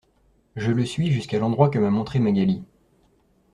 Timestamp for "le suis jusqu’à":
0.71-1.37